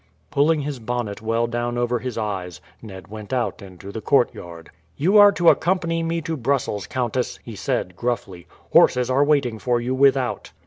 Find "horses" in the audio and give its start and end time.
8.71-9.11